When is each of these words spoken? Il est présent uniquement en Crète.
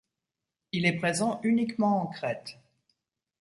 Il 0.71 0.87
est 0.87 0.93
présent 0.95 1.39
uniquement 1.43 2.01
en 2.01 2.07
Crète. 2.07 2.57